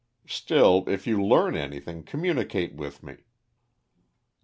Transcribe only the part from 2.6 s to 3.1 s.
with